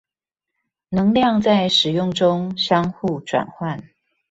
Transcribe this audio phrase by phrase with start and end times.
[0.89, 3.89] 能量在使用中相互轉換